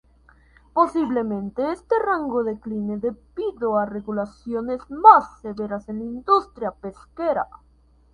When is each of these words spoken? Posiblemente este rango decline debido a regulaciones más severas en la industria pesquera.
Posiblemente 0.73 1.71
este 1.73 1.93
rango 2.03 2.43
decline 2.43 2.97
debido 2.97 3.77
a 3.77 3.85
regulaciones 3.85 4.81
más 4.89 5.39
severas 5.41 5.87
en 5.89 5.99
la 5.99 6.05
industria 6.05 6.71
pesquera. 6.71 7.45